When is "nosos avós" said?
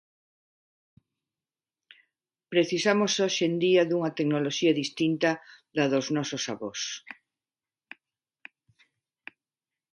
6.15-6.81